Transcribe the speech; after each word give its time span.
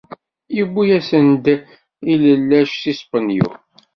Yewwi-asen-d 0.55 1.45
ilellac 2.13 2.71
seg 2.81 2.95
Spenyul. 2.99 3.53